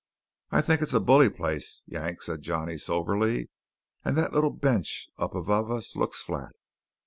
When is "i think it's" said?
0.49-0.95